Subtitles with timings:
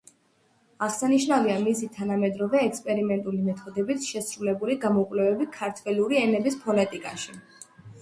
[0.85, 7.43] აღსანიშნავია მისი თანამედროვე ექსპერიმენტული მეთოდებით შესრულებული გამოკვლევები ქართველური ენების ფონეტიკაში.